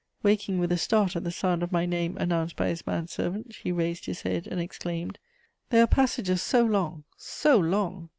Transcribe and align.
Waking 0.23 0.57
with 0.57 0.71
a 0.71 0.77
start 0.79 1.15
at 1.15 1.23
the 1.23 1.29
sound 1.29 1.61
of 1.61 1.71
my 1.71 1.85
name 1.85 2.17
announced 2.17 2.55
by 2.55 2.69
his 2.69 2.87
man 2.87 3.07
servant, 3.07 3.57
he 3.57 3.71
raised 3.71 4.07
his 4.07 4.23
head 4.23 4.47
and 4.47 4.59
exclaimed: 4.59 5.19
"There 5.69 5.83
are 5.83 5.85
passages 5.85 6.41
so 6.41 6.65
long, 6.65 7.03
so 7.17 7.55
long!" 7.59 8.09